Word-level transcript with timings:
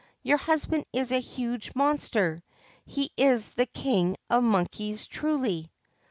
Your 0.23 0.39
husband 0.39 0.85
is 0.91 1.11
a 1.11 1.19
huge 1.19 1.75
monster; 1.75 2.41
he 2.87 3.11
is 3.17 3.51
the 3.51 3.67
King 3.67 4.17
of 4.31 4.43
monkeys 4.43 5.05
truly.' 5.05 5.71